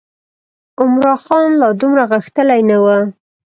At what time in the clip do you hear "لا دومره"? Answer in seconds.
1.61-2.03